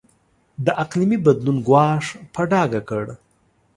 [0.65, 3.05] د اقلیمي بدلون ګواښ په ډاګه کړ.